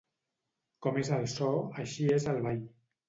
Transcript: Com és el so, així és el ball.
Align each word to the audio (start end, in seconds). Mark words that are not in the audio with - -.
Com 0.85 0.97
és 1.03 1.11
el 1.17 1.29
so, 1.35 1.49
així 1.85 2.09
és 2.17 2.27
el 2.33 2.41
ball. 2.47 2.65